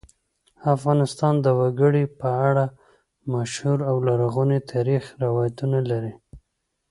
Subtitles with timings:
[0.75, 2.65] افغانستان د وګړي په اړه
[3.33, 6.13] مشهور او لرغوني تاریخی روایتونه لري.